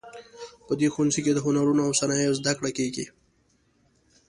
په 0.65 0.73
دې 0.79 0.87
ښوونځي 0.93 1.19
کې 1.25 1.31
د 1.33 1.39
هنرونو 1.45 1.81
او 1.87 1.91
صنایعو 2.01 2.37
زده 2.39 2.53
کړه 2.57 2.69
کیږي 2.77 3.05